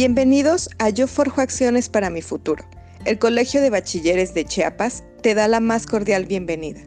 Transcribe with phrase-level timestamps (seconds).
[0.00, 2.64] Bienvenidos a Yo Forjo Acciones para mi Futuro.
[3.04, 6.82] El Colegio de Bachilleres de Chiapas te da la más cordial bienvenida.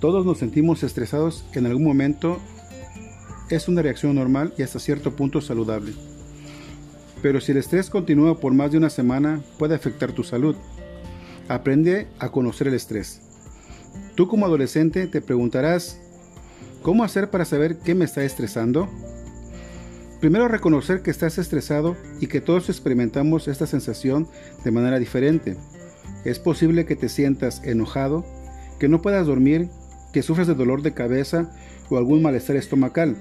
[0.00, 2.40] Todos nos sentimos estresados en algún momento.
[3.50, 5.92] Es una reacción normal y hasta cierto punto saludable.
[7.20, 10.56] Pero si el estrés continúa por más de una semana, puede afectar tu salud.
[11.46, 13.23] Aprende a conocer el estrés.
[14.14, 15.98] Tú como adolescente te preguntarás,
[16.82, 18.88] ¿cómo hacer para saber qué me está estresando?
[20.20, 24.28] Primero reconocer que estás estresado y que todos experimentamos esta sensación
[24.64, 25.56] de manera diferente.
[26.24, 28.24] Es posible que te sientas enojado,
[28.78, 29.68] que no puedas dormir,
[30.12, 31.50] que sufres de dolor de cabeza
[31.90, 33.16] o algún malestar estomacal.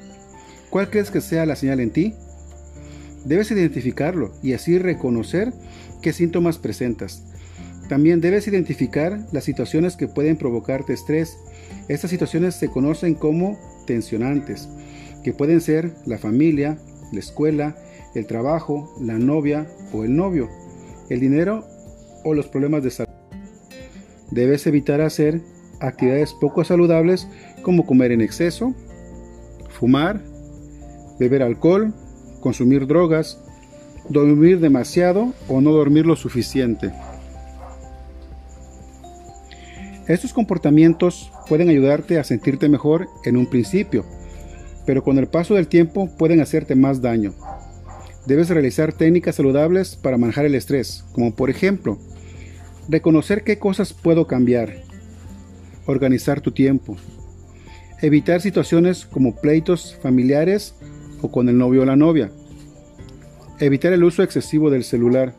[0.70, 2.14] ¿Cuál crees que sea la señal en ti?
[3.26, 5.54] Debes identificarlo y así reconocer
[6.04, 7.24] qué síntomas presentas.
[7.90, 11.38] También debes identificar las situaciones que pueden provocarte estrés.
[11.90, 14.70] Estas situaciones se conocen como tensionantes,
[15.24, 16.78] que pueden ser la familia,
[17.12, 17.76] la escuela,
[18.16, 20.50] el trabajo, la novia o el novio,
[21.10, 21.66] el dinero
[22.24, 23.14] o los problemas de salud.
[24.32, 25.42] Debes evitar hacer
[25.80, 27.28] actividades poco saludables
[27.62, 28.74] como comer en exceso,
[29.70, 30.22] fumar,
[31.20, 31.94] beber alcohol,
[32.40, 33.40] consumir drogas,
[34.10, 36.92] dormir demasiado o no dormir lo suficiente.
[40.08, 44.06] Estos comportamientos pueden ayudarte a sentirte mejor en un principio,
[44.86, 47.34] pero con el paso del tiempo pueden hacerte más daño.
[48.26, 51.98] Debes realizar técnicas saludables para manejar el estrés, como por ejemplo,
[52.90, 54.74] reconocer qué cosas puedo cambiar,
[55.86, 56.98] organizar tu tiempo,
[58.02, 60.76] evitar situaciones como pleitos familiares
[61.22, 62.30] o con el novio o la novia.
[63.60, 65.34] Evitar el uso excesivo del celular.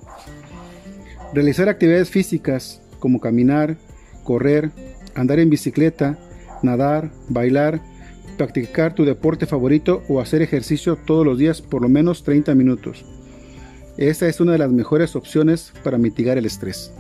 [1.34, 3.76] Realizar actividades físicas como caminar,
[4.24, 4.70] correr,
[5.14, 6.18] andar en bicicleta,
[6.62, 7.80] nadar, bailar,
[8.36, 13.04] practicar tu deporte favorito o hacer ejercicio todos los días por lo menos 30 minutos.
[13.96, 16.92] Esta es una de las mejores opciones para mitigar el estrés.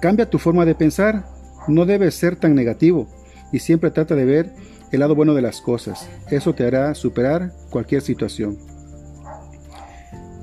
[0.00, 1.26] Cambia tu forma de pensar,
[1.66, 3.08] no debes ser tan negativo
[3.52, 4.52] y siempre trata de ver
[4.92, 6.08] el lado bueno de las cosas.
[6.30, 8.58] Eso te hará superar cualquier situación.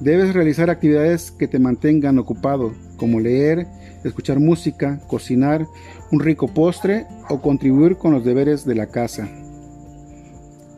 [0.02, 3.68] Debes realizar actividades que te mantengan ocupado, como leer,
[4.03, 5.68] escuchar música, cocinar
[6.12, 9.30] un rico postre o contribuir con los deberes de la casa.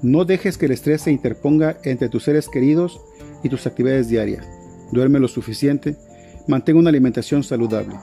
[0.01, 3.01] No dejes que el estrés se interponga entre tus seres queridos
[3.43, 4.47] y tus actividades diarias.
[4.91, 5.95] Duerme lo suficiente,
[6.47, 7.95] mantén una alimentación saludable.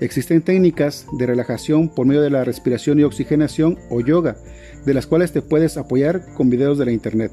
[0.00, 4.36] Existen técnicas de relajación por medio de la respiración y oxigenación o yoga,
[4.84, 7.32] de las cuales te puedes apoyar con videos de la internet.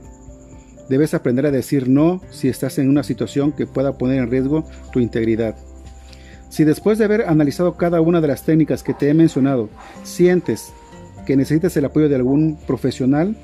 [0.90, 4.66] Debes aprender a decir no si estás en una situación que pueda poner en riesgo
[4.92, 5.56] tu integridad.
[6.50, 9.70] Si después de haber analizado cada una de las técnicas que te he mencionado,
[10.04, 10.72] sientes
[11.26, 13.36] que necesitas el apoyo de algún profesional,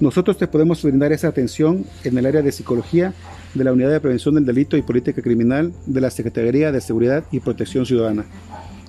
[0.00, 3.12] nosotros te podemos brindar esa atención en el área de psicología
[3.52, 7.24] de la Unidad de Prevención del Delito y Política Criminal de la Secretaría de Seguridad
[7.30, 8.24] y Protección Ciudadana.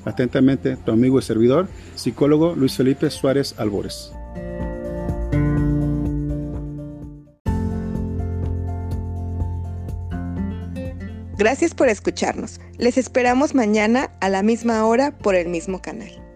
[0.06, 4.14] Atentamente, tu amigo y servidor, psicólogo Luis Felipe Suárez Albores.
[11.42, 12.60] Gracias por escucharnos.
[12.78, 16.31] Les esperamos mañana a la misma hora por el mismo canal.